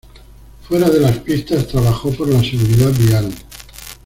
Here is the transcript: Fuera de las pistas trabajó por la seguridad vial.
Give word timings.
Fuera 0.67 0.89
de 0.89 0.99
las 0.99 1.19
pistas 1.19 1.67
trabajó 1.67 2.09
por 2.09 2.27
la 2.27 2.43
seguridad 2.43 2.89
vial. 2.89 3.31